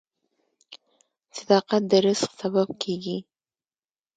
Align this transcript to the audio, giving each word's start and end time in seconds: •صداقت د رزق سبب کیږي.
•صداقت 1.37 1.81
د 1.91 1.91
رزق 2.05 2.31
سبب 2.41 2.67
کیږي. 2.81 3.17